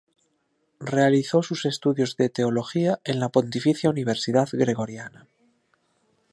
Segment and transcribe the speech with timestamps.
[0.93, 5.27] Realizó sus estudios de teología en la Pontificia Universidad Gregoriana.